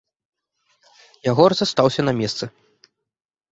[1.33, 2.45] Ягор застаўся на месцы.